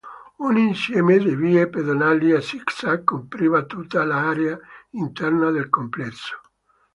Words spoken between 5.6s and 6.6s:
complesso.